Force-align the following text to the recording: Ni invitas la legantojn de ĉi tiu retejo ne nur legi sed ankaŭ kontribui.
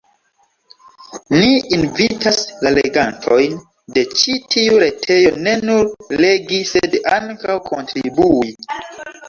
Ni 1.41 1.51
invitas 1.77 2.39
la 2.67 2.71
legantojn 2.77 3.61
de 3.99 4.05
ĉi 4.23 4.35
tiu 4.55 4.81
retejo 4.87 5.37
ne 5.45 5.55
nur 5.69 6.19
legi 6.25 6.65
sed 6.73 7.01
ankaŭ 7.23 7.63
kontribui. 7.73 8.55